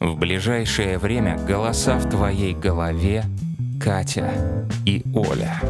[0.00, 3.24] В ближайшее время голоса в твоей голове
[3.82, 4.30] Катя
[4.86, 5.60] и Оля.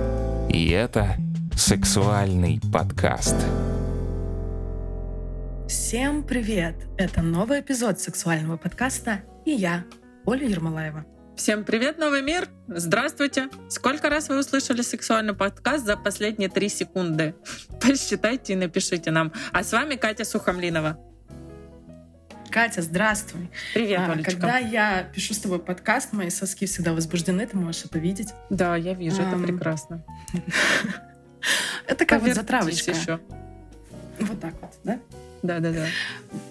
[0.50, 1.16] И это
[1.56, 3.36] сексуальный подкаст.
[5.66, 6.74] Всем привет!
[6.98, 9.86] Это новый эпизод сексуального подкаста и я,
[10.26, 11.06] Оля Ермолаева.
[11.34, 12.48] Всем привет, новый мир!
[12.66, 13.48] Здравствуйте!
[13.70, 17.34] Сколько раз вы услышали сексуальный подкаст за последние три секунды?
[17.80, 19.32] Посчитайте и напишите нам.
[19.52, 20.98] А с вами Катя Сухомлинова.
[22.50, 23.50] Катя, здравствуй.
[23.74, 24.32] Привет, А, Олечка.
[24.32, 28.28] Когда я пишу с тобой подкаст, мои соски всегда возбуждены, ты можешь это видеть.
[28.50, 30.04] Да, я вижу, это прекрасно.
[31.86, 32.90] Это как вот затравочка.
[32.90, 33.20] еще.
[34.20, 34.98] Вот так вот, да?
[35.42, 35.86] Да-да-да.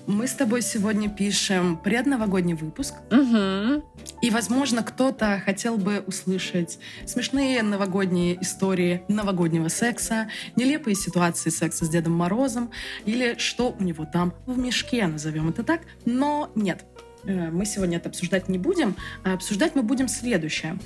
[0.05, 2.93] Мы с тобой сегодня пишем предновогодний выпуск.
[3.11, 3.83] Угу.
[4.21, 11.89] И, возможно, кто-то хотел бы услышать смешные новогодние истории новогоднего секса, нелепые ситуации секса с
[11.89, 12.71] Дедом Морозом
[13.05, 15.81] или что у него там в мешке, назовем это так.
[16.05, 16.85] Но нет,
[17.25, 20.77] э, мы сегодня это обсуждать не будем, а обсуждать мы будем следующее.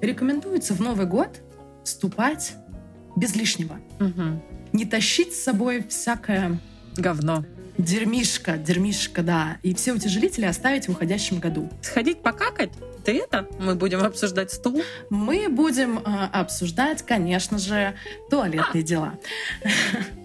[0.00, 1.42] Рекомендуется в Новый год
[1.84, 2.54] ступать
[3.16, 3.78] без лишнего.
[4.00, 4.42] Угу.
[4.72, 6.58] Не тащить с собой всякое
[6.96, 7.44] Говно.
[7.78, 11.70] дерьмишко, дерьмишко, да, и все утяжелители оставить в уходящем году.
[11.82, 12.70] Сходить покакать?
[13.04, 13.46] Ты это?
[13.58, 14.82] Мы будем обсуждать стул?
[15.08, 17.94] Мы будем э, обсуждать, конечно же,
[18.28, 19.14] туалетные дела.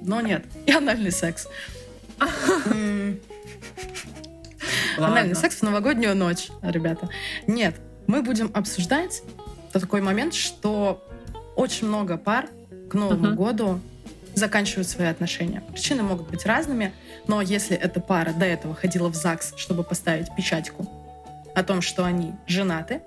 [0.01, 1.47] Но нет, и анальный секс.
[4.97, 7.09] Анальный секс в новогоднюю ночь, ребята.
[7.47, 7.75] Нет,
[8.07, 9.23] мы будем обсуждать
[9.71, 11.05] такой момент, что
[11.55, 12.49] очень много пар
[12.89, 13.79] к Новому году
[14.35, 15.61] заканчивают свои отношения.
[15.71, 16.93] Причины могут быть разными,
[17.27, 20.87] но если эта пара до этого ходила в ЗАГС, чтобы поставить печатку
[21.55, 23.01] о том, что они женаты,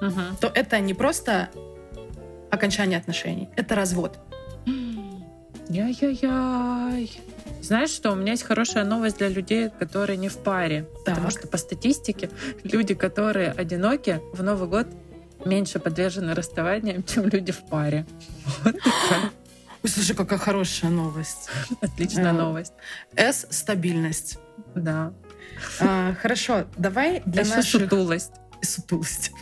[0.00, 0.36] Мгм.
[0.40, 1.48] то это не просто
[2.50, 4.18] окончание отношений, это развод.
[5.68, 7.20] Яй-яй-яй.
[7.60, 10.86] Знаешь что, у меня есть хорошая новость для людей, которые не в паре.
[11.04, 11.38] Потому Так.
[11.38, 12.30] что по статистике
[12.62, 14.86] люди, которые одиноки, в Новый год
[15.44, 18.06] меньше подвержены расставаниям, чем люди в паре.
[18.64, 18.76] Вот
[19.86, 21.48] слушай, какая хорошая новость.
[21.80, 22.72] отличная Э, новость.
[23.16, 24.38] С— стабильность.
[24.74, 25.12] Да.
[25.80, 27.82] А, хорошо, давай для Еще наших...
[27.82, 28.32] сутулость.
[28.62, 29.32] Сутулость.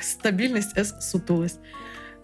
[0.00, 1.58] Стабильность, С— сутулость.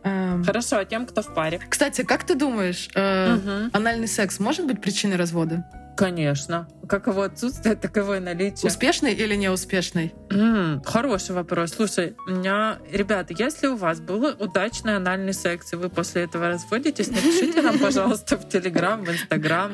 [0.02, 1.60] Эм, Хорошо, а тем, кто в паре?
[1.68, 3.70] Кстати, как ты думаешь, э, Мгм.
[3.74, 5.64] анальный секс может быть причиной развода?
[6.00, 6.66] Конечно.
[6.88, 8.68] Как его отсутствие, так его и наличие.
[8.68, 10.14] Успешный или неуспешный?
[10.30, 11.72] М, Хороший вопрос.
[11.72, 16.48] Слушай, у меня, ребята, если у вас был удачный анальный секс, и вы после этого
[16.48, 19.72] разводитесь, напишите нам, пожалуйста, в Телеграм, в Инстаграм.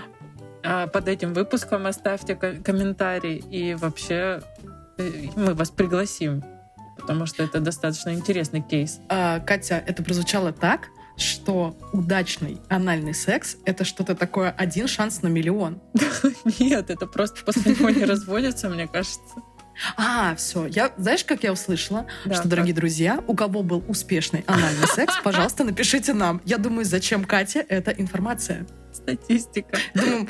[0.64, 4.42] А, Под этим выпуском оставьте ко- комментарий, и вообще
[4.98, 6.42] э, мы вас пригласим,
[6.98, 8.98] потому что это достаточно интересный кейс.
[9.08, 15.28] А, Катя, это прозвучало так, что удачный анальный секс— это что-то такое один шанс на
[15.28, 15.80] миллион.
[16.58, 19.34] Нет, это просто после него не разводятся, мне кажется.
[19.96, 20.66] А, все.
[20.66, 22.06] Я, знаешь, как я услышала?
[22.24, 26.40] Да, что, дорогие друзья, у кого был успешный анальный секс, пожалуйста, напишите нам.
[26.44, 28.66] Я думаю, зачем Кате эта информация?
[28.92, 29.76] Статистика.
[29.94, 30.28] Думаю,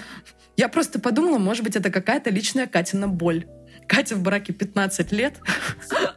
[0.57, 3.47] я просто подумала, может быть, это какая-то личная Катина боль.
[3.87, 5.35] Катя в браке 15 лет,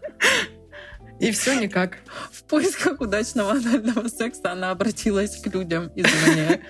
[1.20, 1.98] и все никак.
[2.32, 6.62] В поисках удачного анального секса она обратилась к людям извне.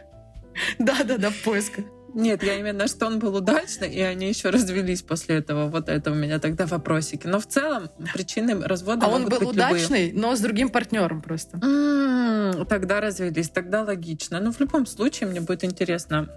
[0.80, 1.86] Да-да-да, в поисках.
[2.16, 5.68] Нет, я именно, что он был удачный, и они еще развелись после этого.
[5.70, 7.28] Вот это у меня тогда вопросики.
[7.28, 9.52] Но в целом причины развода А он был быть любые.
[9.54, 11.60] удачный, но с другим партнером просто.
[11.64, 14.40] М, Тогда развелись, тогда логично.
[14.40, 16.28] Но в любом случае мне будет интересно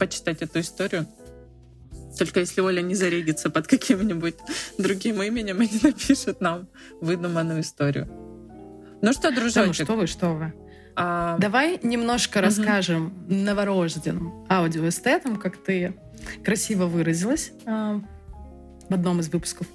[0.00, 1.06] почитать эту историю.
[2.18, 4.34] Только если Оля не зарегится под каким-нибудь
[4.78, 6.68] другим именем и не напишет нам
[7.00, 8.08] выдуманную историю.
[9.00, 10.52] Ну что, Да ну дружочек, что вы, что вы.
[10.94, 12.46] а, Давай немножко Мгм.
[12.48, 15.94] расскажем новорожденным аудиоэстетам, как ты
[16.44, 18.00] красиво выразилась а,
[18.88, 19.66] в одном из выпусков.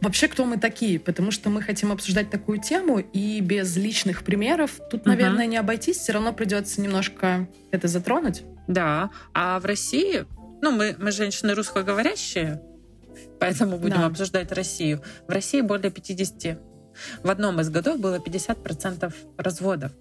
[0.00, 1.00] Вообще, кто мы такие?
[1.00, 5.08] Потому что мы хотим обсуждать такую тему, и без личных примеров тут, Мгм.
[5.10, 5.96] наверное, не обойтись.
[5.96, 8.42] Все равно придется немножко это затронуть.
[8.68, 10.24] Да, а в России,
[10.62, 12.62] ну, мы, мы женщины русскоговорящие,
[13.40, 14.06] поэтому будем Да.
[14.06, 15.02] обсуждать Россию.
[15.26, 16.58] В России более 50.
[17.22, 19.92] В одном из годов было 50% разводов.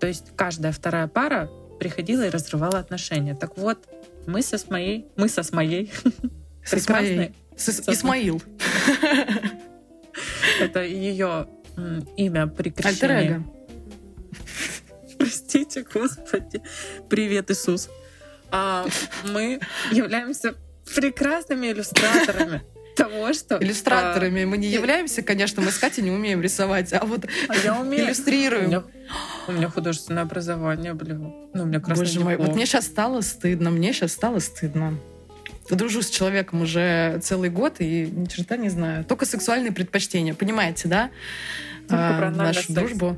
[0.00, 1.48] То есть каждая вторая пара
[1.78, 3.34] приходила и разрывала отношения.
[3.34, 3.86] Так вот,
[4.26, 5.92] мы со моей, мы со моей,
[6.64, 7.06] С Исмаил.
[7.06, 8.42] прекрасной, С- Исмаил.
[10.60, 11.48] это ее
[12.16, 13.44] имя при крещении.
[15.18, 16.62] Простите, Господи.
[17.08, 17.88] Привет, Иисус.
[18.52, 18.86] А,
[19.24, 19.60] мы
[19.90, 20.54] являемся
[20.94, 22.62] прекрасными иллюстраторами
[22.96, 23.56] того, что...
[23.62, 27.78] Иллюстраторами мы не являемся, конечно, мы с Катей не умеем рисовать, а вот А я
[27.80, 28.04] умею.
[28.04, 28.66] У иллюстрируем.
[28.68, 28.82] меня,
[29.46, 31.32] у меня художественное образование, блин.
[31.54, 34.98] Ну, у меня красный Боже мой, вот мне сейчас стало стыдно, мне сейчас стало стыдно.
[35.70, 39.04] дружу с человеком уже целый год и ни черта не знаю.
[39.04, 41.10] Только сексуальные предпочтения, понимаете, да?
[41.88, 42.68] Только А, нашу секс.
[42.70, 43.16] дружбу.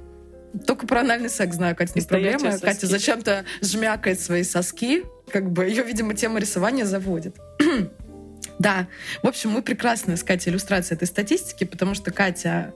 [0.66, 2.52] Только про анальный секс знаю, Катя, не проблема.
[2.52, 2.64] соски.
[2.64, 5.04] Катя зачем-то жмякает свои соски.
[5.30, 7.36] Как бы ее, видимо, тема рисования заводит.
[8.58, 8.86] да.
[9.22, 12.74] В общем, мы прекрасная с Катей иллюстрация этой статистики, потому что Катя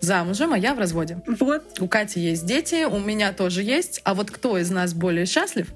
[0.00, 1.22] замужем, а я в разводе.
[1.26, 4.00] Вот У Кати есть дети, у меня тоже есть.
[4.04, 5.68] А вот кто из нас более счастлив?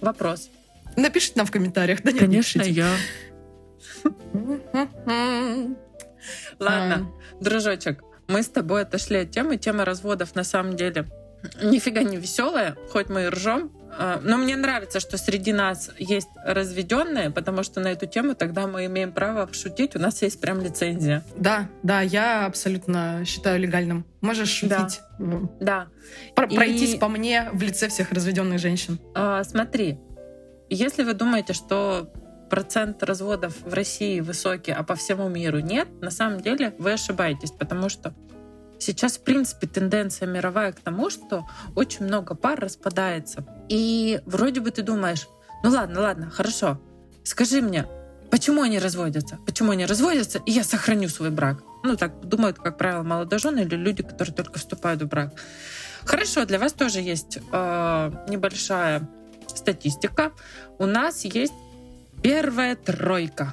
[0.00, 0.48] вопрос.
[0.96, 2.02] Напишите нам в комментариях.
[2.02, 2.80] Да нет, не Конечно, пишите.
[2.80, 2.94] я.
[4.32, 5.76] М-м-м.
[6.58, 7.10] Ладно,
[7.40, 9.56] дружочек, мы с тобой отошли от темы.
[9.56, 11.06] Тема разводов на самом деле
[11.62, 13.70] нифига не веселая, хоть мы и ржем.
[13.96, 18.66] А, Но мне нравится, что среди нас есть разведенные, потому что на эту тему тогда
[18.66, 19.94] мы имеем право шутить.
[19.94, 21.22] У нас есть прям лицензия.
[21.36, 24.04] Да, да, я абсолютно считаю легальным.
[24.20, 24.80] Можешь Да.
[24.80, 25.00] шутить.
[25.20, 25.50] М.
[25.60, 25.86] Да.
[26.34, 28.98] Про- И- Пройтись по мне в лице всех разведенных женщин.
[29.14, 29.98] А, смотри,
[30.70, 32.10] если вы думаете, что
[32.54, 37.50] процент разводов в России высокий, а по всему миру нет, на самом деле вы ошибаетесь,
[37.50, 38.14] потому что
[38.78, 43.44] сейчас, в принципе, тенденция мировая к тому, что очень много пар распадается.
[43.68, 45.26] И вроде бы ты думаешь,
[45.64, 46.80] ну ладно, ладно, хорошо,
[47.24, 47.88] скажи мне,
[48.30, 49.40] почему они разводятся?
[49.44, 51.58] Почему они разводятся, и я сохраню свой брак?
[51.82, 55.32] Ну, так думают, как правило, молодожены или люди, которые только вступают в брак.
[56.04, 59.08] Хорошо, для вас тоже есть э, небольшая
[59.48, 60.30] статистика.
[60.78, 61.52] У нас есть
[62.34, 63.52] первая тройка.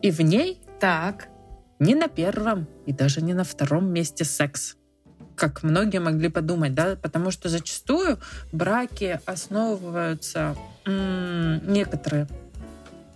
[0.00, 1.28] И в ней Так.
[1.78, 4.76] не на первом и даже не на втором месте секс.
[5.36, 8.18] Как многие могли подумать, да, потому что зачастую
[8.52, 10.56] браки основываются
[10.86, 12.26] м, некоторые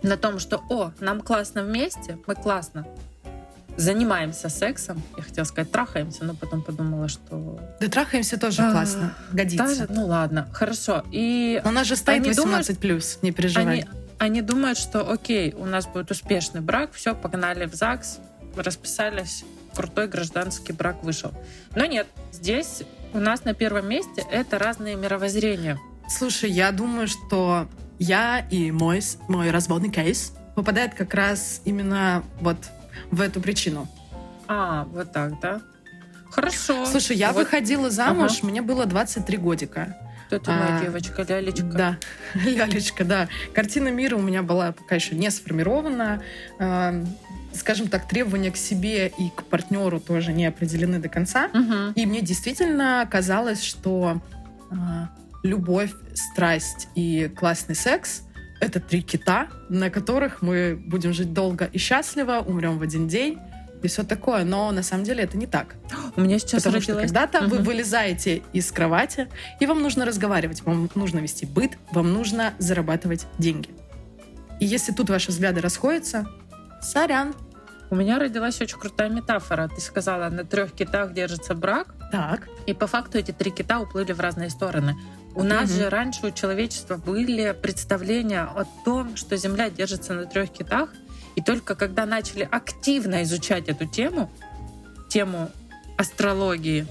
[0.02, 2.86] на том, что, о, нам классно вместе, мы классно
[3.78, 5.02] занимаемся сексом.
[5.16, 9.14] Я хотела сказать трахаемся, но потом подумала, что Да трахаемся тоже А, классно.
[9.32, 9.64] Годится.
[9.66, 11.02] даже, ну ладно, хорошо.
[11.10, 13.64] И Но у нас же стоит Они думают- 18 плюс, не переживай.
[13.80, 13.84] они,
[14.18, 18.20] они думают, что окей, у нас будет успешный брак, все, погнали в ЗАГС,
[18.56, 19.44] расписались,
[19.74, 21.32] крутой гражданский брак вышел.
[21.74, 22.82] Но нет, здесь
[23.12, 25.78] у нас на первом месте это разные мировоззрения.
[26.08, 27.68] Слушай, я думаю, что
[27.98, 32.58] я и мой, мой разводный кейс попадает как раз именно вот
[33.10, 33.88] в эту причину.
[34.48, 35.62] А, вот так, да?
[36.30, 36.86] Хорошо.
[36.86, 39.96] Слушай, я Вот выходила замуж, мне было 23 годика.
[40.38, 41.64] Кто ты, моя а, девочка, лялечка.
[41.64, 41.98] Да,
[42.34, 43.28] лялечка, да.
[43.52, 46.22] Картина мира у меня была пока еще не сформирована.
[46.58, 47.06] Эм,
[47.54, 51.48] Скажем так, требования к себе и к партнеру тоже не определены до конца.
[51.52, 51.92] Мгм.
[51.94, 54.22] И мне действительно казалось, что
[54.70, 55.10] а,
[55.42, 58.22] любовь, страсть и классный секс—
[58.60, 63.38] это три кита, на которых мы будем жить долго и счастливо, умрем в один день
[63.82, 64.44] и все такое.
[64.44, 65.74] Но на самом деле это не так.
[66.16, 67.10] У меня сейчас Потому что родилась...
[67.12, 67.64] когда-то вы Мгм.
[67.64, 69.28] вылезаете из кровати,
[69.60, 73.70] и вам нужно разговаривать, вам нужно вести быт, вам нужно зарабатывать деньги.
[74.60, 76.26] И если тут ваши взгляды расходятся,
[76.80, 77.34] сорян.
[77.90, 79.68] У меня родилась очень крутая метафора.
[79.68, 84.12] Ты сказала, на трех китах держится брак, Так, И по факту эти три кита уплыли
[84.12, 84.96] в разные стороны.
[85.34, 85.78] У нас Мгм.
[85.78, 90.90] же раньше у человечества были представления о том, что Земля держится на трех китах.
[91.36, 94.30] И только когда начали активно изучать эту тему,
[95.08, 95.50] тему
[95.96, 96.86] астрологии,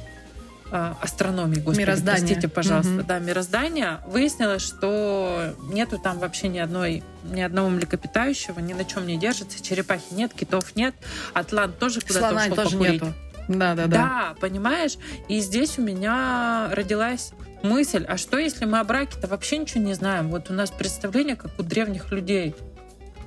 [0.71, 2.19] э, астрономии, господи, Мироздания.
[2.21, 3.05] простите, пожалуйста, Мгм.
[3.05, 9.05] да, мироздания, выяснилось, что нету там вообще ни одной, ни одного млекопитающего, ни на чем
[9.05, 10.95] не держится, черепахи нет, китов нет,
[11.33, 12.93] атлант тоже куда-то ушел тоже покурить.
[13.01, 13.13] нету.
[13.47, 13.87] Да, да, да.
[13.87, 14.97] Да, понимаешь?
[15.27, 17.33] И здесь у меня родилась
[17.63, 20.29] мысль, а что если мы о браке-то вообще ничего не знаем?
[20.29, 22.55] Вот у нас представление, как у древних людей.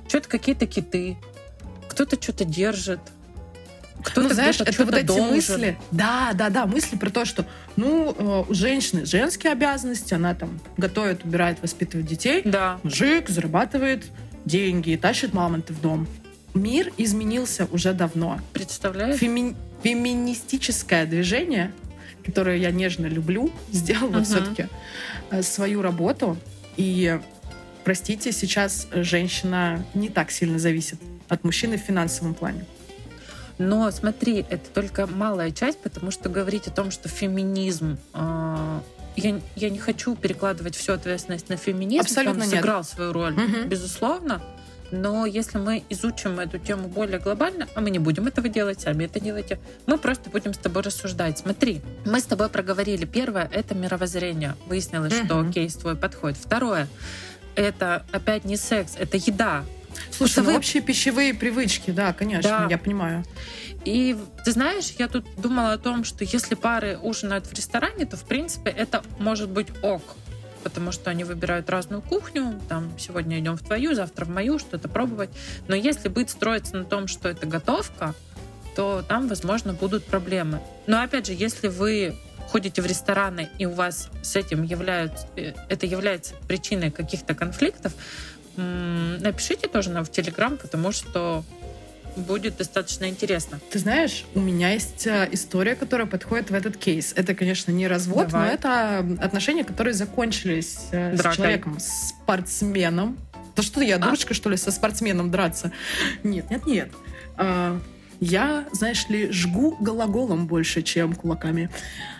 [0.07, 1.17] Что-то какие-то киты,
[1.87, 2.99] кто-то что-то держит,
[4.03, 5.27] кто-то ну, знаешь, это вот эти должен.
[5.33, 5.77] мысли.
[5.91, 7.45] Да, да, да, мысли про то, что,
[7.75, 12.41] ну, э, у женщины женские обязанности, она там готовит, убирает, воспитывает детей.
[12.45, 12.79] Да.
[12.83, 14.05] Мужик зарабатывает
[14.45, 16.07] деньги и тащит мамонты в дом.
[16.53, 18.39] Мир изменился уже давно.
[18.53, 19.19] Представляешь?
[19.19, 21.73] Феми- феминистическое движение,
[22.23, 24.23] которое я нежно люблю, сделало Мгм.
[24.25, 24.67] все-таки
[25.41, 26.37] свою работу.
[26.77, 27.19] И,
[27.85, 30.99] простите, сейчас женщина не так сильно зависит
[31.29, 32.65] от мужчины в финансовом плане.
[33.57, 37.97] Но смотри, это только малая часть, потому что говорить о том, что феминизм...
[38.13, 38.79] э,
[39.15, 42.01] я, я не хочу перекладывать всю ответственность на феминизм.
[42.01, 42.57] Абсолютно Он нет.
[42.57, 43.69] сыграл свою роль, Мгм.
[43.69, 44.41] безусловно.
[44.91, 49.05] Но если мы изучим эту тему более глобально, а мы не будем этого делать, сами
[49.05, 51.39] это делайте, мы просто будем с тобой рассуждать.
[51.39, 53.05] Смотри, мы с тобой проговорили.
[53.05, 54.55] Первое— это мировоззрение.
[54.67, 55.53] Выяснилось, что Мгм.
[55.53, 56.37] кейс твой подходит.
[56.37, 56.87] Второе—
[57.55, 59.63] это опять не секс, это еда.
[60.11, 62.67] Слушай, ну, Вкусовые- общие пищевые привычки, да, конечно, Да.
[62.69, 63.23] я понимаю.
[63.85, 68.17] И ты знаешь, я тут думала о том, что если пары ужинают в ресторане, то
[68.17, 70.01] в принципе это может быть ок.
[70.63, 72.59] потому что они выбирают разную кухню.
[72.67, 75.29] Там сегодня идем в твою, завтра в мою, что-то пробовать.
[75.67, 78.15] Но если быть строиться на том, что это готовка,
[78.75, 80.59] то там, возможно, будут проблемы.
[80.87, 82.15] Но опять же, если вы
[82.47, 87.93] ходите в рестораны и у вас с этим являются, э, это является причиной каких-то конфликтов,
[88.57, 91.43] напишите тоже нам в Телеграм, потому что
[92.15, 93.59] будет достаточно интересно.
[93.69, 97.13] Ты знаешь, у меня есть э, история, которая подходит в этот кейс.
[97.15, 98.47] Это, конечно, не развод, Давай.
[98.47, 101.33] но это отношения, которые закончились э, Дракой.
[101.33, 103.17] с человеком, спортсменом.
[103.55, 103.99] Да что я, а?
[103.99, 105.71] дурочка, что ли, со спортсменом драться?
[106.23, 106.89] Нет, нет, нет.
[108.19, 111.69] Я, знаешь ли, жгу гологолом больше, чем кулаками.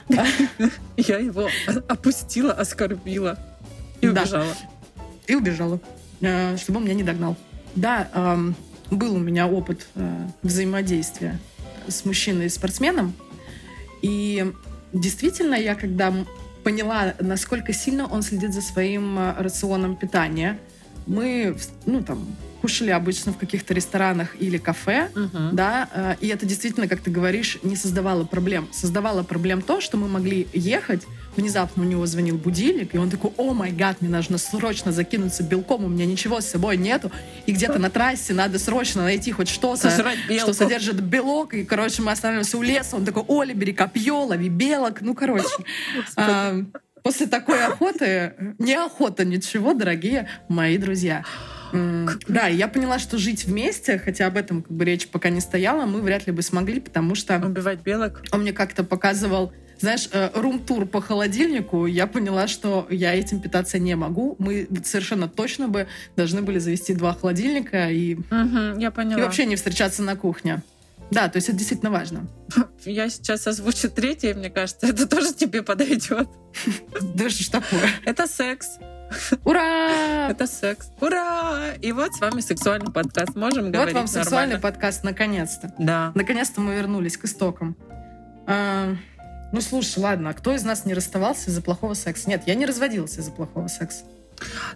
[0.98, 1.50] Я его
[1.88, 3.40] опустила, оскорбила
[4.02, 4.54] и убежала.
[5.28, 5.80] И убежала,
[6.22, 7.36] э, чтобы он меня не догнал.
[7.76, 8.08] Да,
[8.92, 11.40] был у меня опыт э, взаимодействия
[11.88, 13.14] с мужчиной-спортсменом.
[14.02, 14.52] И
[14.94, 16.14] действительно, я когда
[16.64, 20.60] поняла, насколько сильно он следит за своим э, рационом питания,
[21.06, 22.26] мы, ну, там,
[22.66, 25.52] кушали обычно в каких-то ресторанах или кафе, uh-huh.
[25.52, 28.68] да, э, и это действительно, как ты говоришь, не создавало проблем.
[28.72, 31.04] Создавало проблем то, что мы могли ехать,
[31.38, 35.44] внезапно у него звонил будильник, и он такой, о май гад, мне нужно срочно закинуться
[35.44, 37.12] белком, у меня ничего с собой нету,
[37.46, 39.92] и где-то на трассе надо срочно найти хоть что-то,
[40.40, 44.50] что содержит белок, и, короче, мы останавливаемся у леса, он такой, Оля, бери копье, лови
[44.50, 45.46] белок, ну, короче.
[46.16, 46.56] А,
[47.04, 51.24] после такой охоты, неохота ничего, дорогие мои друзья.
[52.28, 55.86] Да, я поняла, что жить вместе, хотя об этом как бы речь пока не стояла,
[55.86, 57.38] мы вряд ли бы смогли, потому что...
[57.38, 58.24] Убивать белок?
[58.32, 63.78] Он мне как-то показывал знаешь, э, рум-тур по холодильнику, я поняла, что я этим питаться
[63.80, 64.36] не могу.
[64.40, 69.20] Мы совершенно точно бы должны были завести два холодильника и, угу, я поняла.
[69.20, 70.64] и вообще не встречаться на кухне.
[71.12, 72.28] Да, то есть это действительно важно.
[72.86, 76.28] Я сейчас озвучу третье, мне кажется, это тоже тебе подойдет.
[77.16, 77.90] Да что такое?
[78.06, 78.78] Это секс.
[79.44, 80.30] Ура!
[80.30, 80.92] Это секс.
[81.02, 81.74] Ура!
[81.82, 83.36] И вот с вами сексуальный подкаст.
[83.36, 85.74] Можем говорить Вот вам сексуальный подкаст, наконец-то.
[85.78, 86.12] Да.
[86.16, 87.76] Наконец-то мы вернулись к истокам.
[88.48, 88.96] А,
[89.52, 92.30] ну, слушай, ладно, а кто из нас не расставался из-за плохого секса?
[92.30, 94.04] Нет, я не разводился из-за плохого секса.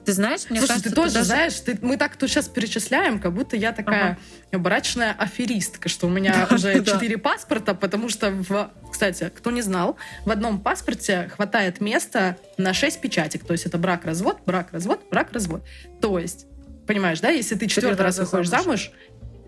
[0.06, 1.25] Ты знаешь, мне Слушай, кажется, ты тоже ты даже...
[1.25, 4.18] знаешь, ты, мы так тут сейчас перечисляем, как будто я такая
[4.51, 4.60] ага.
[4.60, 9.98] брачная аферистка, что у меня уже четыре паспорта, потому что, в, кстати, кто не знал,
[10.25, 13.46] в одном паспорте хватает места на шесть печатек.
[13.46, 15.63] То есть это брак-развод, брак-развод, брак-развод.
[16.01, 16.46] То есть,
[16.88, 18.92] понимаешь, да, если ты четвертый раз выходишь замуж,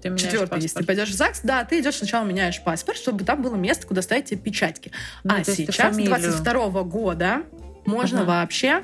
[0.01, 3.41] ты четвертый, если ты пойдешь в ЗАГС, да, ты идешь сначала меняешь паспорт, чтобы там
[3.41, 4.91] было место, куда ставить тебе печатки.
[5.23, 7.43] Ну, а сейчас, 22 года,
[7.85, 8.27] можно ага.
[8.27, 8.83] вообще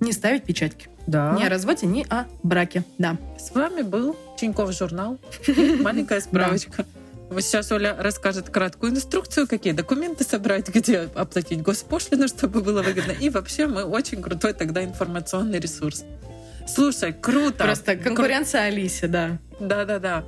[0.00, 0.88] не ставить печатки.
[1.06, 1.34] Да.
[1.36, 2.84] Не о разводе, не о браке.
[2.98, 3.16] Да.
[3.38, 5.18] С вами был Тиньков журнал.
[5.80, 6.84] Маленькая справочка.
[7.30, 13.12] Вот сейчас Оля расскажет краткую инструкцию, какие документы собрать, где оплатить госпошлину, чтобы было выгодно.
[13.12, 16.04] И вообще мы очень крутой тогда информационный ресурс.
[16.66, 17.64] Слушай, круто.
[17.64, 18.76] Просто конкуренция Кру...
[18.76, 19.38] Алисе, да.
[19.60, 20.24] Да-да-да.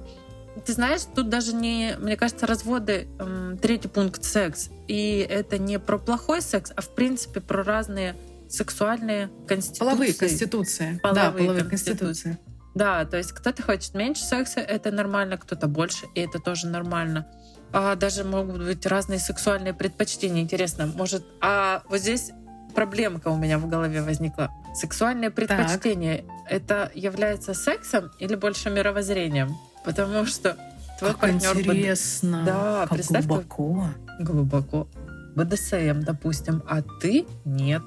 [0.64, 4.70] Ты знаешь, тут даже не, мне кажется, разводы, эм, третий пункт секс.
[4.86, 8.14] И это не про плохой секс, а в принципе про разные
[8.52, 9.80] сексуальные конституции.
[9.80, 11.00] Половые конституции.
[11.02, 12.04] Половые да, половые конституции.
[12.04, 12.38] конституции.
[12.74, 17.26] Да, то есть кто-то хочет меньше секса, это нормально, кто-то больше, и это тоже нормально.
[17.72, 20.42] А даже могут быть разные сексуальные предпочтения.
[20.42, 22.32] Интересно, может, а вот здесь
[22.74, 24.50] проблемка у меня в голове возникла.
[24.74, 26.26] Сексуальные предпочтения так.
[26.48, 29.56] это является сексом или больше мировоззрением?
[29.84, 30.56] Потому что
[30.98, 32.46] твой как партнер интересно, под...
[32.46, 33.86] да, как глубоко,
[34.20, 34.88] глубоко.
[35.34, 37.82] БДСМ, допустим, а ты нет.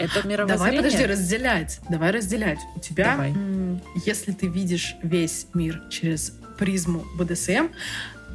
[0.00, 0.46] Это мировоззрение.
[0.46, 1.80] Давай, подожди, разделять.
[1.88, 2.58] Давай разделять.
[2.76, 3.34] У тебя, Давай.
[4.04, 7.68] если ты видишь весь мир через призму БДСМ,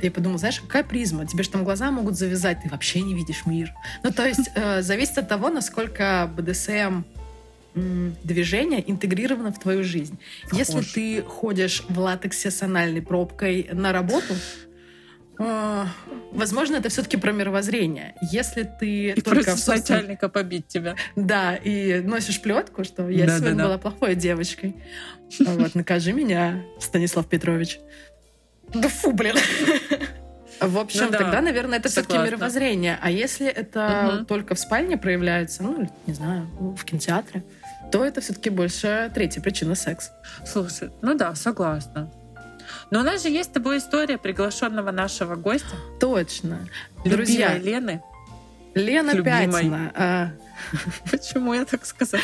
[0.02, 1.26] я подумала, знаешь, какая призма?
[1.26, 3.72] Тебе же там глаза могут завязать, ты вообще не видишь мир.
[4.04, 7.04] Ну, то есть, э, зависит от того, насколько БДСМ
[7.76, 10.18] движение интегрировано в твою жизнь.
[10.44, 10.60] Похож.
[10.60, 14.34] Если ты ходишь в латексе с анальной пробкой на работу,
[15.38, 18.16] возможно, это все-таки про мировоззрение.
[18.22, 19.98] Если ты и только просишь собствен...
[19.98, 20.96] начальника побить тебя.
[21.16, 24.76] Да, и носишь плетку, что я да, сегодня да, была плохой девочкой.
[25.40, 27.80] Вот, накажи меня, Станислав Петрович.
[28.74, 29.36] Да фу, блин.
[30.62, 31.18] В общем, ну, да.
[31.18, 32.98] тогда, наверное, это все-таки мировоззрение.
[33.02, 34.26] А если это угу.
[34.26, 37.44] только в спальне проявляется, ну, не знаю, в кинотеатре,
[37.92, 40.12] то это все-таки больше третья причина секс.
[40.46, 42.10] Слушай, ну да, согласна.
[42.92, 45.76] Но у нас же есть с тобой история приглашенного нашего гостя.
[46.00, 46.68] Точно.
[47.04, 48.02] Друзья Лены.
[48.74, 49.48] Лена Любимой.
[49.48, 49.92] Пятина.
[49.96, 50.32] А...
[51.12, 52.22] Почему я так сказала?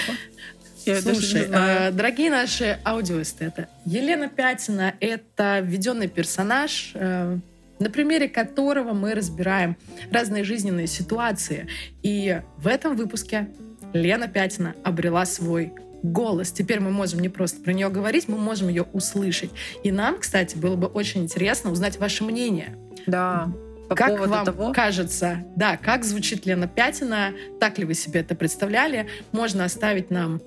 [0.86, 7.38] Я Слушай, э, дорогие наши аудиоэстеты, Елена Пятина— это введенный персонаж, э,
[7.80, 9.78] на примере которого мы разбираем
[10.12, 11.68] разные жизненные ситуации.
[12.02, 13.50] И в этом выпуске
[13.94, 15.72] Лена Пятина обрела свой
[16.04, 16.52] голос.
[16.52, 19.52] Теперь мы можем не просто про нее говорить, мы можем ее услышать.
[19.84, 22.78] И нам, кстати, было бы очень интересно узнать ваше мнение.
[23.08, 23.52] Да.
[23.90, 28.36] По как вам того, кажется, да, как звучит Лена Пятина, так ли вы себе это
[28.36, 29.08] представляли?
[29.34, 30.42] Можно оставить нам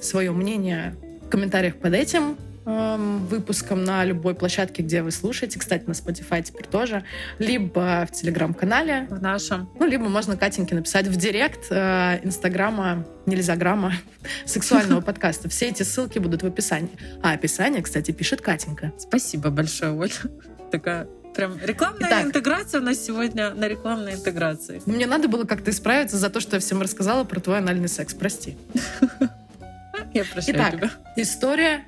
[0.00, 2.36] свое мнение в комментариях под этим
[2.70, 5.58] эм, выпуском на любой площадке, где вы слушаете.
[5.58, 7.04] Кстати, на Spotify теперь тоже.
[7.38, 9.06] Либо в Телеграм-канале.
[9.10, 13.92] в нашем Ну, либо можно Катеньке написать в директ э, Инстаграма, нельзя грамма,
[14.44, 15.48] сексуального подкаста.
[15.48, 16.90] Все эти ссылки будут в описании.
[17.22, 18.92] А описание, кстати, пишет Катенька.
[18.98, 20.12] Спасибо большое, Оля.
[20.70, 22.24] Такая прям рекламная Итак.
[22.26, 24.82] интеграция у нас сегодня на рекламной интеграции.
[24.86, 28.14] Мне надо было как-то исправиться за то, что я всем рассказала про твой анальный секс.
[28.14, 28.56] Прости.
[30.12, 30.90] Я прощаю Итак, тебя.
[31.16, 31.84] История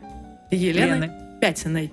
[0.57, 1.39] Елены Лены.
[1.41, 1.93] Пятиной.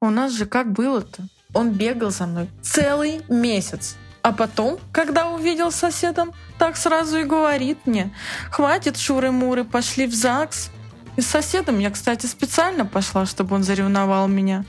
[0.00, 1.22] У нас же как было-то?
[1.54, 3.96] Он бегал за мной целый месяц.
[4.22, 8.12] А потом, когда увидел соседом, так сразу и говорит мне,
[8.50, 10.70] хватит шуры-муры, пошли в ЗАГС.
[11.16, 14.64] И с соседом я, кстати, специально пошла, чтобы он заревновал меня.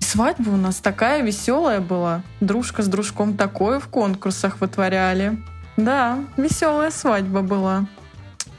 [0.00, 2.22] И свадьба у нас такая веселая была.
[2.40, 5.38] Дружка с дружком такое в конкурсах вытворяли.
[5.76, 7.86] Да, веселая свадьба была.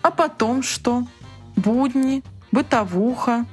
[0.04, 1.08] А потом что?
[1.56, 3.46] Будни, бытовуха.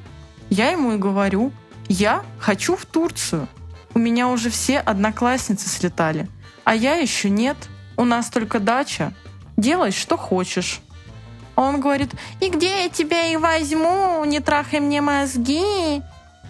[0.53, 1.51] Я ему и говорю,
[1.89, 3.49] я хочу в Турцию.
[3.95, 6.29] У меня уже все одноклассницы слетали.
[6.65, 7.57] А я еще нет.
[7.97, 9.15] У нас только дача.
[9.57, 10.83] Делай, что хочешь.
[11.55, 12.11] А он говорит,
[12.43, 14.23] и где я тебя и возьму?
[14.27, 16.03] Не трахай мне мозги.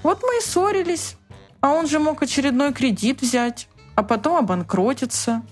[0.03, 1.15] Вот мы и ссорились.
[1.61, 5.43] А он же мог очередной кредит взять, а потом обанкротиться.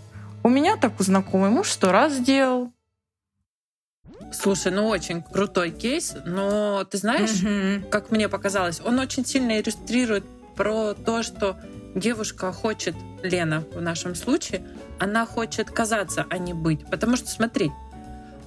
[0.42, 2.72] У меня так у знакомый муж сто раз сделал.
[4.32, 7.84] Слушай, ну очень крутой кейс, но ты знаешь, Мгм.
[7.90, 10.24] как мне показалось, он очень сильно иллюстрирует
[10.56, 11.56] про то, что
[11.94, 14.62] девушка хочет, Лена в нашем случае,
[14.98, 16.84] она хочет казаться, а не быть.
[16.90, 17.70] Потому что, смотри,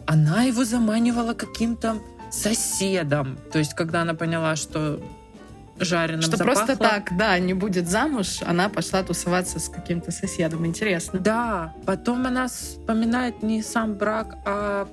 [0.06, 1.98] она его заманивала каким-то
[2.32, 3.38] соседом.
[3.52, 5.02] То есть, когда она поняла, что
[5.80, 6.66] жареным Что запахло.
[6.66, 10.66] просто так, да, не будет замуж, она пошла тусоваться с каким-то соседом.
[10.66, 11.20] Интересно.
[11.20, 14.88] Да, потом она вспоминает не сам брак, а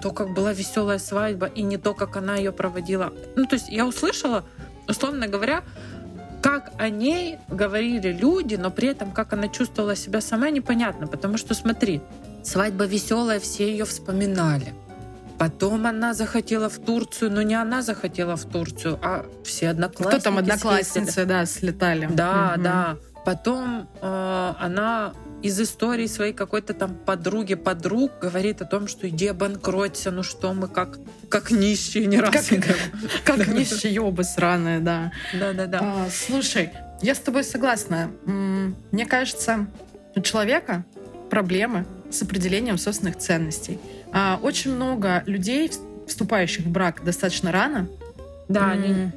[0.00, 3.12] то, как была веселая свадьба, и не то, как она ее проводила.
[3.36, 4.44] Ну, то есть я услышала,
[4.88, 5.62] условно говоря,
[6.42, 11.06] как о ней говорили люди, но при этом как она чувствовала себя сама, непонятно.
[11.06, 12.00] Потому что, смотри,
[12.44, 14.74] свадьба веселая, все ее вспоминали.
[15.38, 20.24] Потом она захотела в Турцию, но не она захотела в Турцию, а все одноклассники Кто
[20.24, 22.08] там одноклассницы, да, слетали.
[22.10, 22.62] Да, Мгм.
[22.62, 22.96] да.
[23.24, 25.12] Потом э, она
[25.46, 30.52] из истории своей какой-то там подруги, подруг говорит о том, что иди обанкроться, ну что
[30.54, 32.48] мы как, как нищие не раз.
[32.48, 32.76] Как-
[33.24, 35.12] Как нищеёбы сраные, да.
[35.32, 35.78] Да-да-да.
[35.82, 36.70] А, слушай,
[37.02, 38.10] я с тобой согласна.
[38.24, 39.66] Мне кажется,
[40.14, 40.84] у человека
[41.30, 43.78] проблемы с определением собственных ценностей.
[44.12, 47.88] А, Очень много людей, вс- вступающих в брак достаточно рано,
[48.48, 49.10] Да, они,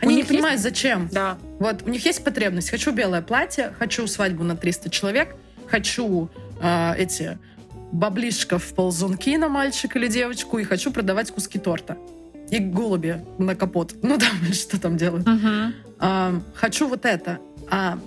[0.00, 1.08] они не них есть- понимают, зачем.
[1.12, 1.36] да.
[1.58, 2.70] Вот у них есть потребность.
[2.70, 5.34] Хочу белое платье, хочу свадьбу на 300 человек,
[5.74, 6.28] хочу
[6.60, 7.36] а, эти
[7.90, 11.96] баблишков ползунки на мальчика или девочку, и хочу продавать куски торта.
[12.50, 13.94] И голуби на капот.
[14.02, 15.26] Ну там, или что там делают.
[15.26, 15.74] Мгм.
[15.98, 17.38] А, хочу вот это.
[17.70, 17.98] А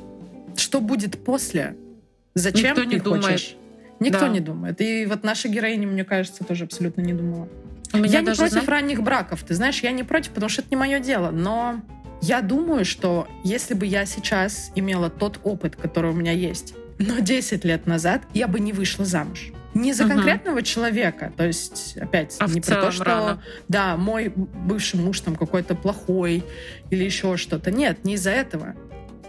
[0.55, 1.75] что будет после?
[2.35, 3.25] Зачем Никто ты не думает.
[3.25, 3.55] хочешь?
[3.99, 4.27] Никто Да.
[4.29, 4.79] не думает.
[4.79, 7.47] И вот наша героиня, мне кажется, тоже абсолютно не думала.
[7.93, 10.49] У меня я не даже, против знаешь, ранних браков, ты знаешь, я не против, потому
[10.49, 11.31] что это не мое дело.
[11.31, 11.81] Но
[12.21, 17.19] я думаю, что если бы я сейчас имела тот опыт, который у меня есть, но
[17.19, 19.51] 10 лет назад, я бы не вышла замуж.
[19.73, 20.13] Не за Мгм.
[20.15, 23.43] конкретного человека, то есть, опять, А не про то, что, рано.
[23.67, 26.43] да, мой бывший муж там какой-то плохой
[26.89, 27.69] или еще что-то.
[27.69, 28.73] Нет, не из-за этого,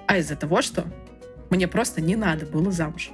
[0.06, 0.84] а из-за того, что
[1.50, 3.10] мне просто не надо было замуж.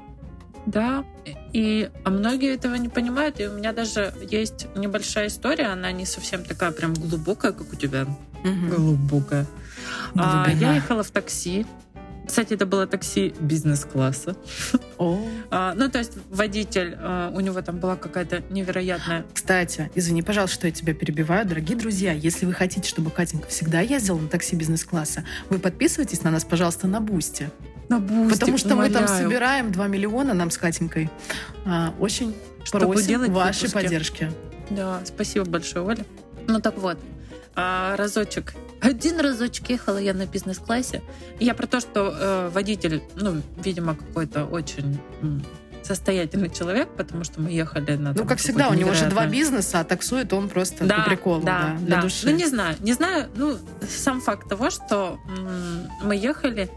[0.67, 1.05] Да,
[1.53, 6.07] и а многие этого не понимают, и у меня даже есть небольшая история, она не
[6.07, 8.07] совсем такая прям глубокая, как у тебя.
[8.45, 9.47] Глубокая.
[10.15, 11.67] А, я ехала в такси.
[12.27, 14.37] Кстати, это было такси бизнес-класса.
[14.99, 15.21] О.
[15.51, 19.25] А, ну, то есть водитель, а, у него там была какая-то невероятная...
[19.33, 21.47] Кстати, извини, пожалуйста, что я тебя перебиваю.
[21.47, 26.31] Дорогие друзья, если вы хотите, чтобы Катенька всегда ездила на такси бизнес-класса, вы подписывайтесь на
[26.31, 27.51] нас, пожалуйста, на Boosty.
[27.91, 29.25] На Boosty, Потому что мы там умоляю.
[29.25, 31.11] собираем 2 миллиона нам с Катенькой.
[31.67, 32.35] А, очень
[32.65, 33.75] Чтобы просим делать вашей выпуски.
[33.83, 34.33] поддержки.
[34.71, 36.07] Да, спасибо большое, Оля.
[36.47, 36.99] Ну так вот,
[37.55, 38.55] а, разочек.
[38.85, 41.03] Один разочек ехала я на бизнес-классе.
[41.41, 45.01] Я про то, что э, водитель, ну, видимо, какой-то очень
[45.83, 48.11] состоятельный человек, потому что мы ехали на...
[48.11, 51.11] Ну, там как всегда, у него же два бизнеса, а таксует он просто да, по
[51.11, 52.03] приколу, да, да, для да.
[52.03, 52.27] души.
[52.29, 53.29] Ну, не знаю, не знаю.
[53.37, 55.19] Ну, сам факт того, что
[56.03, 56.71] мы ехали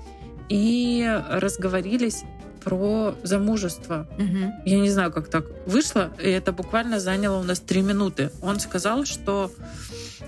[0.50, 2.24] и разговорились
[2.64, 4.08] про замужество.
[4.18, 4.54] Мгм.
[4.66, 8.32] Я не знаю, как так вышло, и это буквально заняло у нас три минуты.
[8.42, 9.52] Он сказал, что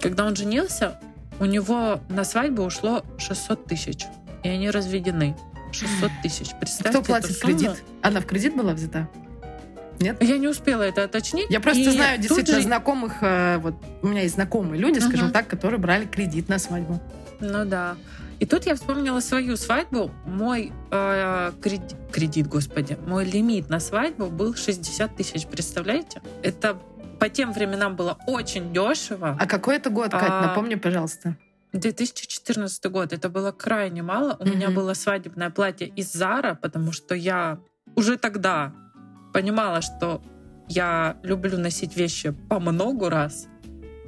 [0.02, 0.98] когда он женился,
[1.40, 4.06] у него на свадьбу ушло 600 тысяч,
[4.44, 5.36] и они разведены.
[5.72, 6.50] 600 тысяч.
[6.60, 7.84] Представьте Кто платит кредит?
[8.02, 9.08] Она в кредит была взята?
[10.00, 10.22] Нет?
[10.24, 11.48] Я не успела это уточнить.
[11.50, 15.26] Я просто и знаю действительно же- знакомых, э, вот у меня есть знакомые люди, скажем
[15.26, 15.34] Мгм.
[15.34, 17.00] так, которые брали кредит на свадьбу.
[17.42, 17.96] Ну да.
[18.40, 20.10] И тут я вспомнила свою свадьбу.
[20.26, 25.46] Мой э, кредит, кредит, господи, мой лимит на свадьбу был 60 тысяч.
[25.46, 26.22] Представляете?
[26.42, 26.80] Это
[27.20, 29.38] по тем временам было очень дешево.
[29.40, 30.24] А какой это год, Кать?
[30.30, 31.36] А, Напомни, пожалуйста.
[31.74, 33.14] 2014 год.
[33.14, 34.36] Это было крайне мало.
[34.40, 34.76] У меня Мгм.
[34.76, 37.60] было свадебное платье из Зара, потому что я
[37.96, 38.74] уже тогда
[39.34, 40.22] понимала, что
[40.68, 43.48] я люблю носить вещи по много раз.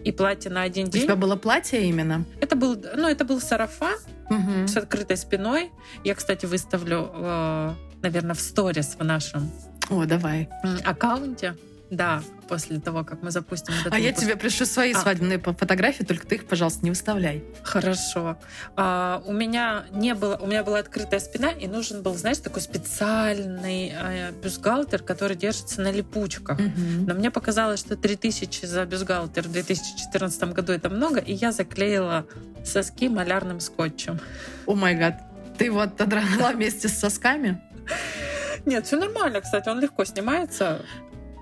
[0.04, 1.04] И платье на один У день.
[1.04, 2.26] тебя было платье именно?
[2.40, 3.98] Это был, ну, это был сарафан
[4.32, 4.68] Мгм.
[4.68, 5.72] с открытой спиной.
[6.04, 7.12] Я, кстати, выставлю,
[8.02, 9.52] наверное, в сторис в нашем
[9.90, 10.50] О, давай.
[10.84, 11.56] аккаунте.
[11.92, 14.24] Да, после того, как мы запустим этот А я выпуск.
[14.24, 14.98] тебе пришлю свои А.
[14.98, 17.44] свадебные фотографии, только ты их, пожалуйста, не выставляй.
[17.64, 18.38] Хорошо.
[18.78, 22.62] А, у меня не было, у меня была открытая спина, и нужен был, знаешь, такой
[22.62, 26.58] специальный э, бюстгальтер, который держится на липучках.
[26.60, 27.06] Мгм.
[27.08, 32.26] Но мне показалось, что 3000 за бюстгальтер в 2014 году это много, и я заклеила
[32.64, 34.18] соски малярным скотчем.
[34.66, 35.22] О май гад.
[35.58, 37.62] Ты вот отдрала вместе с сосками?
[38.66, 40.86] Нет, все нормально, кстати, он легко снимается.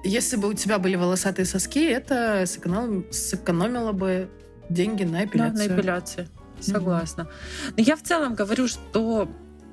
[0.03, 4.29] Если бы у тебя были волосатые соски, это сэконом- сэкономило бы
[4.69, 5.69] деньги на Да, эпиляцию.
[5.69, 6.27] на эпиляции.
[6.61, 7.27] Согласна.
[7.75, 9.29] Но я в целом говорю, что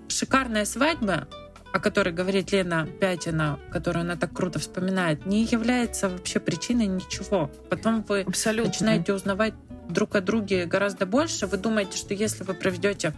[0.09, 1.29] шикарная свадьба,
[1.73, 7.51] о которой говорит Лена Пятина, которую она так круто вспоминает, не является вообще причиной ничего.
[7.71, 8.71] Потом вы Абсолютно.
[8.73, 9.55] начинаете узнавать
[9.89, 11.47] друг о друге гораздо больше.
[11.47, 13.13] Вы думаете, что если вы проведете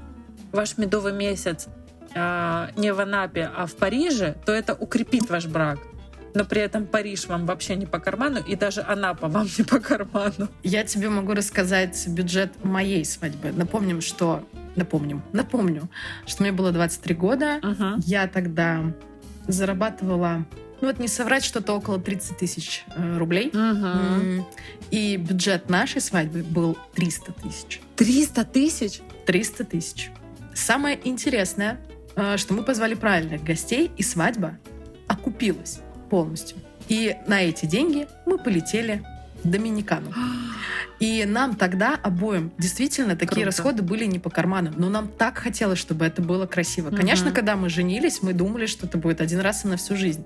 [0.53, 1.67] ваш медовый месяц
[2.15, 5.79] а, не в Анапе, а в Париже, то это укрепит ваш брак.
[6.39, 9.81] Но при этом Париж вам вообще не по карману, и даже Анапа вам не по
[9.81, 10.49] карману.
[10.63, 13.51] Я тебе могу рассказать бюджет моей свадьбы.
[13.51, 14.47] Напомним, что...
[14.77, 15.25] Напомним.
[15.33, 15.89] Напомню,
[16.27, 17.59] что мне было 23 года.
[17.61, 17.99] Мгм.
[18.07, 18.85] Я тогда
[19.49, 20.47] зарабатывала,
[20.81, 23.51] ну вот не соврать, что-то около 30 тысяч э, рублей.
[23.53, 24.47] М,
[24.93, 27.81] И бюджет нашей свадьбы был 300 тысяч.
[27.97, 29.01] 300 тысяч?
[29.27, 30.13] 300 тысяч.
[30.55, 31.81] Самое интересное,
[32.15, 34.57] э, что мы позвали правильных гостей, и свадьба
[35.09, 36.59] окупилась полностью.
[36.89, 39.03] И на эти деньги мы полетели
[39.45, 40.13] в Доминикану.
[41.01, 43.47] И нам тогда обоим действительно такие Круто.
[43.47, 44.73] расходы были не по карману.
[44.77, 46.89] Но нам так хотелось, чтобы это было красиво.
[46.89, 46.97] Мгм.
[46.97, 50.25] Конечно, когда мы женились, мы думали, что это будет один раз и на всю жизнь.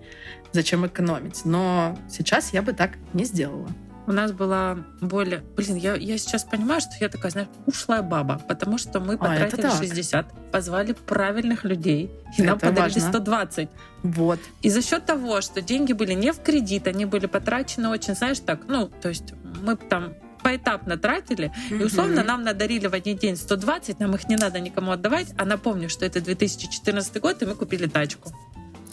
[0.53, 1.45] Зачем экономить?
[1.45, 3.69] Но сейчас я бы так не сделала.
[4.07, 5.45] У нас была более...
[5.57, 9.17] Блин, я, я сейчас понимаю, что я такая, знаешь, ушлая баба, потому что мы А,
[9.19, 9.75] потратили так.
[9.75, 13.09] 60, позвали правильных людей, и нам Это подарили важно.
[13.09, 13.69] 120.
[14.03, 14.41] Вот.
[14.63, 18.41] И за счет того, что деньги были не в кредит, они были потрачены очень, знаешь,
[18.41, 23.37] так, ну, то есть мы там поэтапно тратили, и условно нам надарили в один день
[23.37, 27.55] 120, нам их не надо никому отдавать, а напомню, что это 2014 год, и мы
[27.55, 28.33] купили тачку.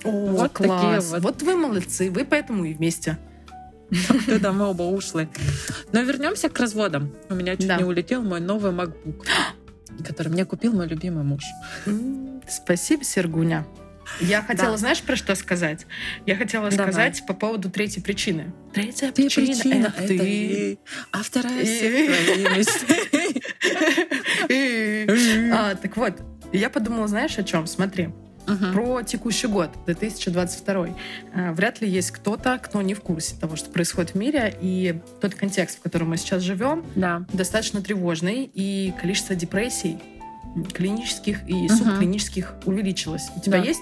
[0.04, 1.10] О, Вот такие класс.
[1.12, 1.22] вот.
[1.24, 3.18] Вот вы молодцы, вы поэтому и вместе.
[4.26, 5.30] Когда мы оба ушлые.
[5.92, 7.12] Но вернемся к разводам.
[7.30, 7.78] У меня чуть Да.
[7.78, 9.26] не улетел мой новый MacBook,
[10.06, 11.44] который мне купил мой любимый муж.
[12.48, 13.66] Спасибо, Сергуня.
[14.22, 14.78] Я хотела, Да.
[14.78, 15.86] знаешь, про что сказать?
[16.26, 16.88] Я хотела Давай.
[16.92, 18.52] сказать по поводу третьей причины.
[18.74, 20.18] Третья Ты причина, причина, это ты.
[20.18, 20.80] ты,
[21.12, 21.64] а вторая
[24.50, 25.10] И-.
[25.54, 26.14] А, Так вот,
[26.52, 27.68] я подумала, знаешь, о чем?
[27.68, 28.10] Смотри,
[28.50, 28.74] Мгм.
[28.74, 30.88] про текущий год, 2022.
[31.34, 35.00] А, Вряд ли есть кто-то, кто не в курсе того, что происходит в мире, и
[35.22, 37.26] тот контекст, в котором мы сейчас живем, Да.
[37.34, 39.98] достаточно тревожный, и количество депрессий
[40.74, 41.70] клинических и Мгм.
[41.70, 43.30] субклинических увеличилось.
[43.36, 43.66] У тебя Да.
[43.66, 43.82] есть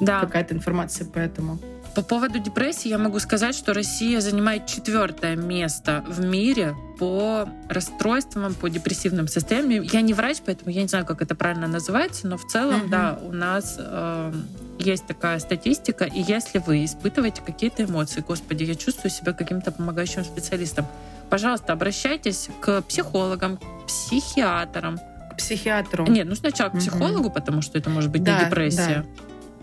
[0.00, 0.20] Да.
[0.20, 1.58] какая-то информация по этому?
[1.96, 8.52] По поводу депрессии я могу сказать, что Россия занимает четвертое место в мире по расстройствам,
[8.52, 9.82] по депрессивным состояниям.
[9.82, 12.90] Я не врач, поэтому я не знаю, как это правильно называется, но в целом, Мгм.
[12.90, 14.32] да, у нас э,
[14.78, 20.22] есть такая статистика, и если вы испытываете какие-то эмоции, господи, я чувствую себя каким-то помогающим
[20.22, 20.86] специалистом,
[21.30, 24.98] пожалуйста, обращайтесь к психологам, к психиатрам.
[25.32, 26.06] К психиатру.
[26.06, 29.06] Нет, ну сначала к психологу, потому что это может быть Да, не депрессия.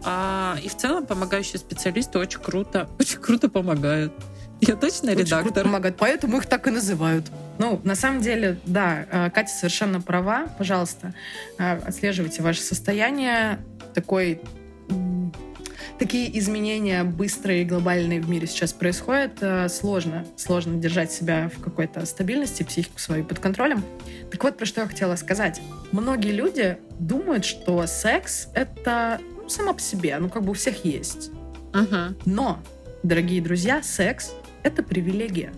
[0.05, 4.13] А, и в целом помогающие специалисты очень круто, очень круто помогают.
[4.61, 5.63] Я точно Очень круто редактор.
[5.63, 7.25] помогает, поэтому их так и называют.
[7.59, 10.47] Ну, на самом деле, да, э, Катя совершенно права.
[10.57, 11.13] Пожалуйста,
[11.59, 13.59] э, отслеживайте ваше состояние.
[13.93, 14.39] Такой
[15.99, 19.33] Такие изменения быстрые и глобальные в мире сейчас происходят.
[19.41, 23.83] Э, Сложно, сложно держать себя в какой-то стабильности, психику свою под контролем.
[24.31, 25.61] Так вот, про что я хотела сказать.
[25.91, 30.85] Многие люди думают, что секс— это ну, сама по себе, ну, как бы у всех
[30.85, 31.31] есть.
[31.73, 32.15] Мгм.
[32.25, 32.59] Но,
[33.03, 35.53] дорогие друзья, секс— это привилегия.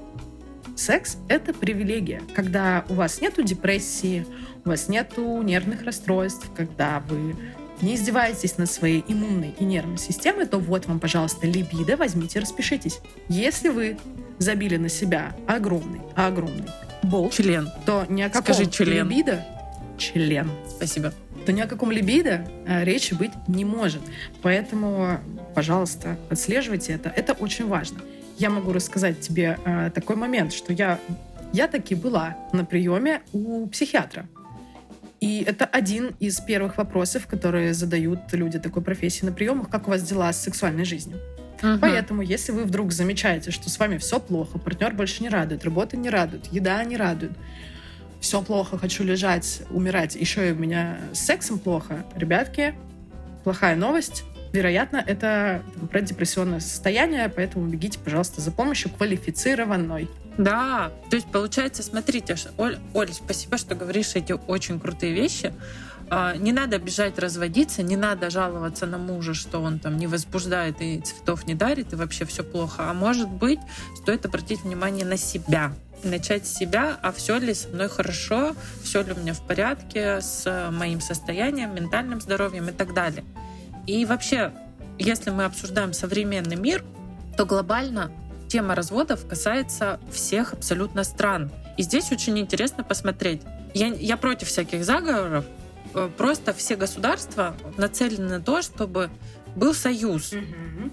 [0.75, 2.21] Секс— это привилегия.
[2.33, 4.25] Когда у вас нету депрессии,
[4.65, 7.35] у вас нету нервных расстройств, когда вы
[7.81, 12.99] не издеваетесь над своей иммунной и нервной системой, то вот вам, пожалуйста, либидо, возьмите, распишитесь.
[13.29, 13.97] Если вы
[14.37, 16.67] забили на себя огромный, огромный
[17.03, 17.69] болт, Член.
[17.85, 19.07] то ни о каком Скажи член.
[19.07, 19.45] либидо,
[19.97, 21.13] член, Спасибо.
[21.45, 24.01] То ни о каком либидо э, речи быть не может.
[24.41, 25.19] Поэтому,
[25.53, 27.09] пожалуйста, отслеживайте это.
[27.09, 27.99] Это очень важно.
[28.37, 30.99] Я могу рассказать тебе э, такой момент, что я,
[31.53, 34.25] я таки была на приеме у психиатра.
[35.21, 39.91] И это один из первых вопросов, которые задают люди такой профессии на приемах, как у
[39.91, 41.19] вас дела с сексуальной жизнью.
[41.61, 41.79] Мгм.
[41.79, 45.97] Поэтому, если вы вдруг замечаете, что с вами все плохо, партнер больше не радует, работа
[45.97, 47.31] не радует, еда не радует,
[48.19, 52.73] все плохо, хочу лежать, умирать, еще и у меня с сексом плохо, ребятки,
[53.43, 54.23] плохая новость.
[54.53, 60.09] Вероятно, это там, преддепрессионное состояние, поэтому бегите, пожалуйста, за помощью квалифицированной.
[60.37, 65.53] Да, то есть получается, смотрите, Оль, Оль, спасибо, что говоришь эти очень крутые вещи.
[66.09, 70.81] А, Не надо бежать разводиться, не надо жаловаться на мужа, что он там не возбуждает
[70.81, 72.89] и цветов не дарит, и вообще все плохо.
[72.89, 73.59] А может быть,
[73.95, 75.73] стоит обратить внимание на себя.
[76.05, 80.21] Начать с себя, а все ли со мной хорошо, все ли у меня в порядке
[80.21, 83.25] с моим состоянием, ментальным здоровьем и так далее.
[83.87, 84.51] И вообще,
[84.99, 86.85] если мы обсуждаем современный мир,
[87.37, 88.11] то глобально
[88.47, 91.51] тема разводов касается всех абсолютно стран.
[91.77, 93.41] И здесь очень интересно посмотреть.
[93.73, 95.45] Я, я против всяких заговоров.
[95.93, 99.09] Э, Просто все государства нацелены на то, чтобы
[99.55, 100.33] был союз.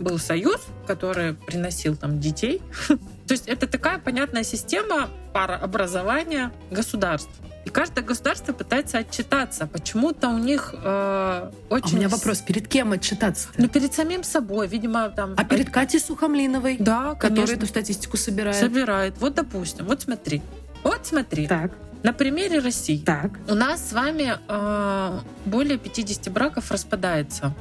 [0.01, 2.63] Был союз, который приносил там детей.
[3.27, 7.31] То есть это такая понятная система парообразования государств.
[7.65, 9.69] И каждое государство пытается отчитаться.
[9.69, 11.95] Почему-то у них э, А очень...
[11.95, 15.35] у меня вопрос, перед кем отчитаться Ну, перед самим собой, видимо, там...
[15.37, 18.57] А перед Катей Сухомлиновой, Да, которая эту статистику собирает.
[18.57, 19.15] собирает.
[19.21, 20.43] Вот, допустим, вот смотри.
[20.83, 21.71] Вот смотри, Так,
[22.03, 22.99] на примере России.
[22.99, 23.31] так.
[23.49, 27.55] У нас с вами э, более 50 браков распадается.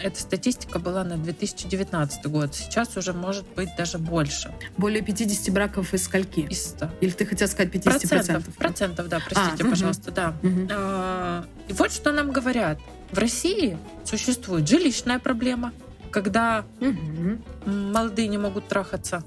[0.00, 2.54] Эта статистика была на 2019 год.
[2.54, 4.52] Сейчас уже может быть даже больше.
[4.76, 6.40] Более 50 браков из скольки?
[6.40, 6.90] Из 100.
[7.00, 8.08] Или ты хотел сказать 50%?
[8.08, 8.54] Процентов.
[8.56, 10.34] Процентов, да, простите, А, пожалуйста, да.
[10.42, 10.68] Мгм.
[10.70, 12.78] А, И вот что нам говорят.
[13.10, 15.72] В России существует жилищная проблема,
[16.10, 19.22] когда м, молодые не могут трахаться.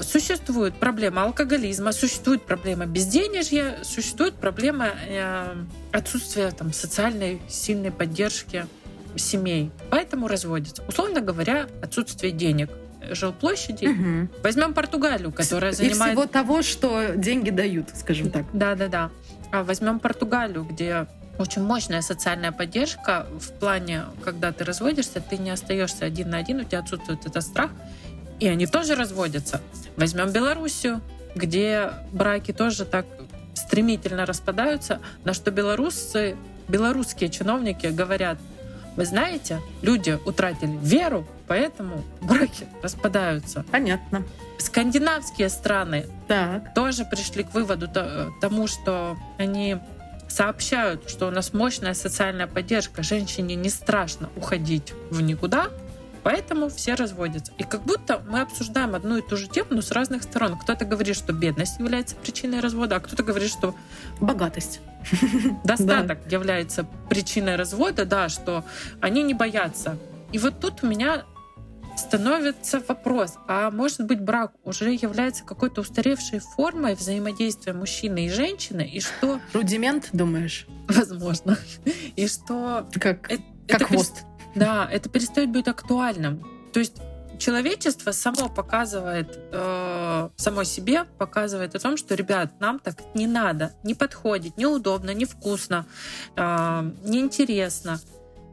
[0.00, 5.54] Существует проблема алкоголизма, существует проблема безденежья, существует проблема э,
[5.92, 8.66] отсутствия там, социальной сильной поддержки
[9.16, 9.70] семей.
[9.90, 10.82] Поэтому разводятся.
[10.88, 12.70] Условно говоря, отсутствие денег,
[13.10, 13.86] жилплощади.
[13.86, 14.30] Мгм.
[14.42, 16.12] Возьмем Португалию, которая И занимает...
[16.12, 18.44] всего того, что деньги дают, скажем так.
[18.52, 19.10] Да, да, да.
[19.52, 21.06] А возьмем Португалию, где
[21.38, 26.60] очень мощная социальная поддержка в плане, когда ты разводишься, ты не остаешься один на один,
[26.60, 27.70] у тебя отсутствует этот страх,
[28.40, 29.60] и они тоже разводятся.
[29.96, 31.00] Возьмем Белоруссию,
[31.34, 33.06] где браки тоже так
[33.54, 36.36] стремительно распадаются, на что белорусы,
[36.68, 38.38] белорусские чиновники говорят,
[38.96, 43.64] вы знаете, люди утратили веру, поэтому браки распадаются.
[43.70, 44.22] Понятно.
[44.58, 46.74] Скандинавские страны Так.
[46.74, 49.78] тоже пришли к выводу то- тому, что они
[50.28, 55.68] сообщают, что у нас мощная социальная поддержка, женщине не страшно уходить в никуда,
[56.24, 57.52] поэтому все разводятся.
[57.58, 60.58] И как будто мы обсуждаем одну и ту же тему, но с разных сторон.
[60.58, 63.74] Кто-то говорит, что бедность является причиной развода, а кто-то говорит, что
[64.20, 64.80] Богатость.
[65.64, 68.64] достаток является причиной развода, да, что
[69.00, 69.98] они не боятся.
[70.32, 71.24] И вот тут у меня
[71.96, 78.82] становится вопрос, а может быть брак уже является какой-то устаревшей формой взаимодействия мужчины и женщины,
[78.82, 80.66] и что, Рудимент, думаешь?
[80.88, 81.56] возможно,
[82.16, 84.24] и что Как, э- как это хвост.
[84.54, 86.42] Да, это перестает быть актуальным.
[86.72, 86.96] То есть
[87.38, 93.72] человечество само показывает э, само себе, показывает о том, что, ребят, нам так не надо,
[93.82, 95.86] не подходит, неудобно, невкусно,
[96.36, 98.00] э, неинтересно.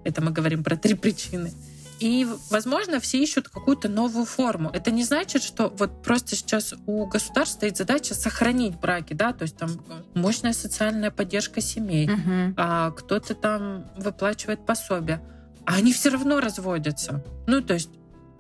[0.04, 1.54] Это мы говорим про три причины.
[2.00, 4.72] И, возможно, все ищут какую-то новую форму.
[4.74, 9.44] Это не значит, что вот просто сейчас у государства стоит задача сохранить браки, да, то
[9.44, 9.70] есть там
[10.16, 12.56] мощная социальная поддержка семей, Мгм.
[12.58, 15.22] а кто-то там выплачивает пособие,
[15.66, 17.24] а они все равно разводятся.
[17.48, 17.90] Ну, то есть,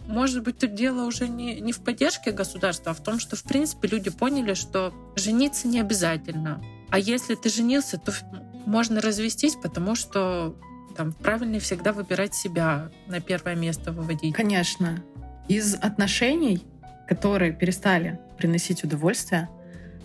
[0.07, 3.43] может быть, тут дело уже не, не в поддержке государства, а в том, что, в
[3.43, 6.61] принципе, люди поняли, что жениться не обязательно.
[6.89, 8.13] А если ты женился, то
[8.65, 10.55] можно развестись, потому что
[10.95, 14.35] там правильнее всегда выбирать себя, на первое место выводить.
[14.35, 15.03] Конечно.
[15.47, 16.63] Из отношений,
[17.07, 19.49] которые перестали приносить удовольствие,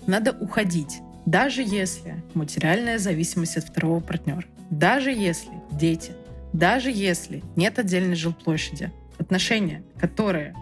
[0.07, 1.01] надо уходить.
[1.25, 4.45] Даже если материальная зависимость от второго партнера.
[4.71, 6.13] Даже если дети.
[6.59, 10.55] Даже если нет отдельной жилплощади, отношения, которые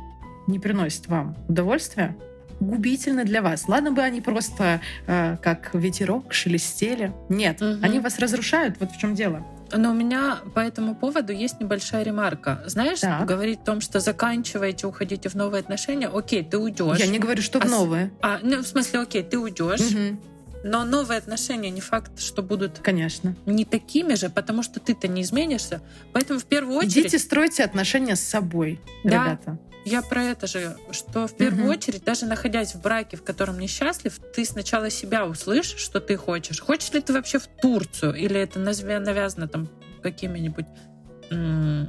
[0.46, 2.16] не приносят вам удовольствия,
[2.60, 3.66] губительны для вас.
[3.68, 7.12] Ладно бы они просто э, как ветерок шелестели.
[7.28, 7.80] Нет, Мгм.
[7.82, 8.76] они вас разрушают.
[8.80, 9.44] Вот в чем дело.
[9.76, 12.62] Но у меня по этому поводу есть небольшая ремарка.
[12.66, 13.26] Знаешь, Так.
[13.26, 16.98] говорить о том, что заканчиваете, уходите в новые отношения, окей, ты уйдешь.
[16.98, 18.12] Я не говорю, что в А с- новые.
[18.22, 20.20] А, ну, в смысле, окей, ты уйдешь, Мгм.
[20.64, 23.36] Но новые отношения не факт, что будут Конечно.
[23.46, 25.80] не такими же, потому что ты-то не изменишься.
[26.12, 29.10] Поэтому в первую очередь Идите стройте отношения с собой, Да.
[29.24, 29.58] ребята.
[29.84, 31.70] я про это же, что в первую Мгм.
[31.72, 36.60] очередь, даже находясь в браке, в котором несчастлив, ты сначала себя услышишь, что ты хочешь.
[36.60, 39.68] Хочешь ли ты вообще в Турцию, или это навя- навязано там
[40.02, 40.66] какими-нибудь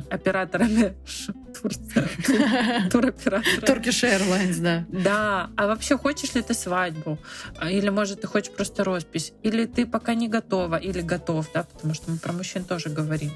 [0.10, 0.94] операторами
[1.70, 3.66] Турция, туроператорами.
[3.66, 4.86] Turkish Airlines, да.
[4.90, 7.18] Да, а вообще хочешь ли ты свадьбу?
[7.58, 9.34] А, Или, может, ты хочешь просто роспись?
[9.44, 13.32] Или ты пока не готова, или готов, да, потому что мы про мужчин тоже говорим.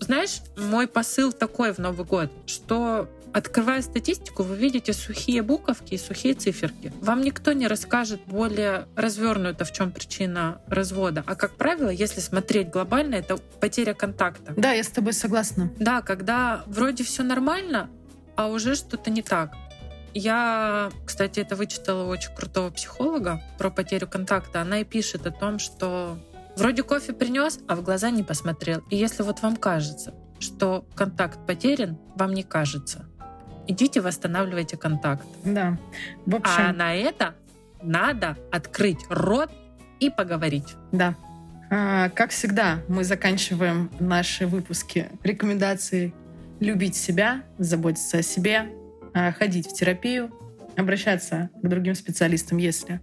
[0.00, 5.98] Знаешь, мой посыл такой в Новый год, что открывая статистику, вы видите сухие буковки и
[5.98, 6.92] сухие циферки.
[7.00, 11.24] Вам никто не расскажет более развернуто, в чем причина развода.
[11.26, 14.54] А как правило, если смотреть глобально, это потеря контакта.
[14.56, 15.70] Да, я с тобой согласна.
[15.78, 17.90] Да, когда вроде все нормально,
[18.36, 19.52] а уже что-то не так.
[20.14, 24.62] Я, кстати, это вычитала у очень крутого психолога про потерю контакта.
[24.62, 26.18] Она и пишет о том, что
[26.58, 28.82] вроде кофе принес, а в глаза не посмотрел.
[28.90, 33.06] И если вот вам кажется, что контакт потерян, вам не кажется.
[33.66, 35.26] Идите восстанавливайте контакт.
[35.44, 35.78] Да.
[36.26, 37.34] В А общем, на это
[37.82, 39.50] надо открыть рот
[40.00, 40.74] и поговорить.
[40.92, 41.14] да.
[41.70, 46.14] А, как всегда, мы заканчиваем наши выпуски рекомендацией
[46.60, 48.70] любить себя, заботиться о себе,
[49.12, 50.30] а, ходить в терапию,
[50.78, 53.02] обращаться к другим специалистам, если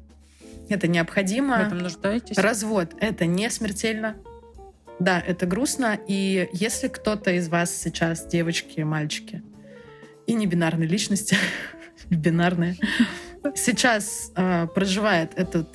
[0.70, 1.58] это В необходимо.
[1.58, 2.38] этом нуждаетесь?
[2.38, 4.16] Развод— это не смертельно.
[5.00, 6.00] Да, это грустно.
[6.08, 9.44] И если кто-то из вас сейчас, девочки, мальчики,
[10.26, 11.38] и не бинарные личности,
[12.10, 12.78] бинарные,
[13.56, 15.68] сейчас э, проживает этот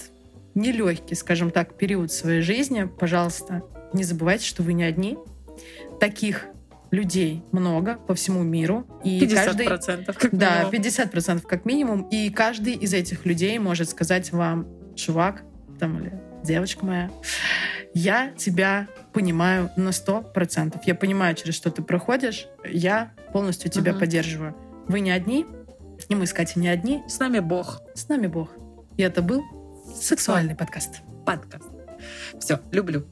[0.54, 5.16] нелегкий, скажем так, период своей жизни, пожалуйста, не забывайте, что вы не одни.
[6.00, 6.46] Таких
[6.90, 8.86] людей много по всему миру.
[9.04, 10.04] И 50% каждый...
[10.14, 10.74] как Да, минимум.
[10.74, 12.02] 50% как минимум.
[12.10, 14.66] И каждый из этих людей может сказать вам,
[15.00, 15.42] чувак,
[15.78, 16.12] там, или
[16.44, 17.10] девочка моя,
[17.94, 20.80] я тебя понимаю на 100%.
[20.86, 22.46] Я понимаю, через что ты проходишь.
[22.64, 24.00] Я полностью тебя Мгм.
[24.00, 24.54] поддерживаю.
[24.86, 25.46] Вы не одни,
[26.08, 27.02] и мы с Катей не одни.
[27.08, 27.82] С нами Бог.
[27.94, 28.50] С нами Бог.
[28.96, 29.42] И это был
[29.94, 31.00] сексуальный подкаст.
[31.26, 31.68] Подкаст.
[32.38, 33.04] Все, люблю.